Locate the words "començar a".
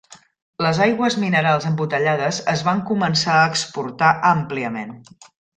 2.89-3.47